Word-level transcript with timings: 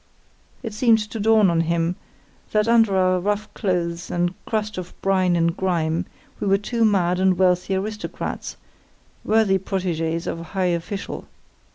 It 0.63 0.73
seemed 0.73 0.97
to 1.11 1.19
dawn 1.19 1.51
on 1.51 1.61
him 1.61 1.95
that, 2.53 2.67
under 2.67 2.97
our 2.97 3.19
rough 3.19 3.53
clothes 3.53 4.09
and 4.09 4.33
crust 4.47 4.79
of 4.79 4.99
brine 5.03 5.35
and 5.35 5.55
grime, 5.55 6.07
we 6.39 6.47
were 6.47 6.57
two 6.57 6.83
mad 6.83 7.19
and 7.19 7.37
wealthy 7.37 7.75
aristocrats, 7.75 8.57
worthy 9.23 9.59
protégés 9.59 10.25
of 10.25 10.39
a 10.39 10.43
high 10.55 10.73
official. 10.73 11.27